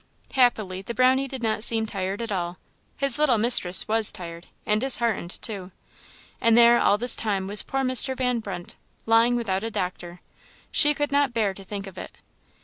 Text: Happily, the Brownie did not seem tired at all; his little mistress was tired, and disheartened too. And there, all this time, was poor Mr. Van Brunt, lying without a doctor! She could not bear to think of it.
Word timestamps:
Happily, 0.31 0.81
the 0.81 0.95
Brownie 0.95 1.27
did 1.27 1.43
not 1.43 1.63
seem 1.63 1.85
tired 1.85 2.23
at 2.23 2.31
all; 2.31 2.57
his 2.97 3.19
little 3.19 3.37
mistress 3.37 3.87
was 3.87 4.11
tired, 4.11 4.47
and 4.65 4.81
disheartened 4.81 5.39
too. 5.43 5.69
And 6.41 6.57
there, 6.57 6.79
all 6.81 6.97
this 6.97 7.15
time, 7.15 7.45
was 7.45 7.61
poor 7.61 7.81
Mr. 7.81 8.17
Van 8.17 8.39
Brunt, 8.39 8.77
lying 9.05 9.35
without 9.35 9.63
a 9.63 9.69
doctor! 9.69 10.21
She 10.71 10.95
could 10.95 11.11
not 11.11 11.33
bear 11.35 11.53
to 11.53 11.63
think 11.63 11.85
of 11.85 11.99
it. 11.99 12.17